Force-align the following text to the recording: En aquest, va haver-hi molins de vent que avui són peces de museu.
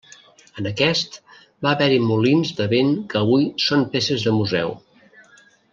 En 0.61 0.69
aquest, 0.69 1.19
va 1.67 1.73
haver-hi 1.77 1.99
molins 2.07 2.55
de 2.61 2.67
vent 2.73 2.91
que 3.13 3.21
avui 3.23 3.47
són 3.69 3.87
peces 3.97 4.27
de 4.29 4.35
museu. 4.41 4.77